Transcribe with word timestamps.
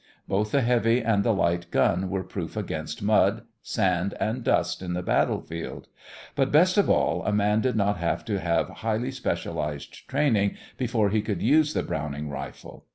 Both 0.27 0.49
the 0.49 0.61
heavy 0.63 0.99
and 1.03 1.23
the 1.23 1.31
light 1.31 1.69
gun 1.69 2.09
were 2.09 2.23
proof 2.23 2.57
against 2.57 3.03
mud, 3.03 3.43
sand, 3.61 4.15
and 4.19 4.43
dust 4.43 4.81
of 4.81 4.91
the 4.95 5.03
battle 5.03 5.41
field. 5.41 5.89
But 6.33 6.51
best 6.51 6.75
of 6.75 6.89
all, 6.89 7.23
a 7.23 7.31
man 7.31 7.61
did 7.61 7.75
not 7.75 7.97
have 7.97 8.25
to 8.25 8.39
have 8.39 8.69
highly 8.81 9.11
specialized 9.11 10.07
training 10.07 10.57
before 10.75 11.11
he 11.11 11.21
could 11.21 11.43
use 11.43 11.75
the 11.75 11.83
Browning 11.83 12.29
rifle. 12.29 12.85